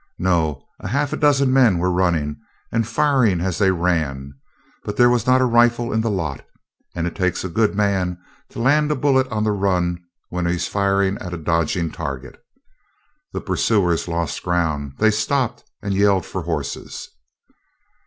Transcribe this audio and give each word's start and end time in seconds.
No, 0.17 0.65
half 0.83 1.13
a 1.13 1.15
dozen 1.15 1.53
men 1.53 1.77
were 1.77 1.91
running, 1.91 2.37
and 2.71 2.87
firing 2.87 3.39
as 3.39 3.59
they 3.59 3.69
ran, 3.69 4.33
but 4.83 4.97
there 4.97 5.11
was 5.11 5.27
not 5.27 5.41
a 5.41 5.45
rifle 5.45 5.93
in 5.93 6.01
the 6.01 6.09
lot, 6.09 6.43
and 6.95 7.05
it 7.05 7.15
takes 7.15 7.43
a 7.43 7.47
good 7.49 7.75
man 7.75 8.17
to 8.49 8.57
land 8.59 8.89
a 8.91 8.95
bullet 8.95 9.27
on 9.27 9.43
the 9.43 9.51
run 9.51 10.03
where 10.29 10.47
he 10.47 10.55
is 10.55 10.67
firing 10.67 11.19
at 11.19 11.35
a 11.35 11.37
dodging 11.37 11.91
target. 11.91 12.41
The 13.33 13.41
pursuers 13.41 14.07
lost 14.07 14.41
ground; 14.41 14.93
they 14.97 15.11
stopped 15.11 15.65
and 15.83 15.93
yelled 15.93 16.25
for 16.25 16.41
horses. 16.41 17.07